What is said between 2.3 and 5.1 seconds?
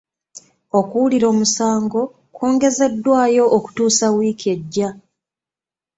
kwongezeddwayo okutuusa wiiki ejja.